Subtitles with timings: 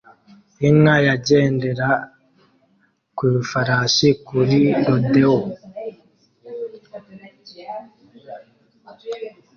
[0.67, 1.89] Inka yagendera
[3.15, 5.37] ku ifarashi kuri rodeo